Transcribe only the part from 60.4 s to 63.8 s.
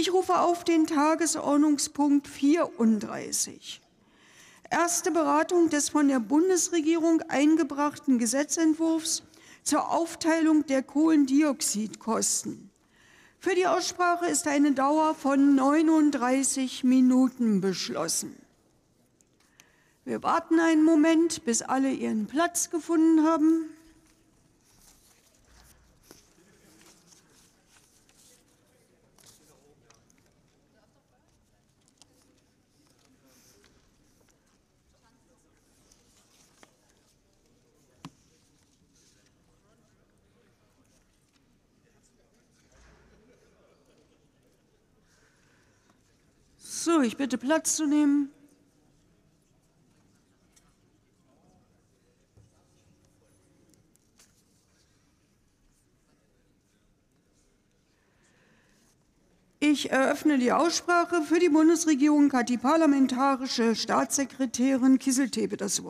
Aussprache. Für die Bundesregierung hat die parlamentarische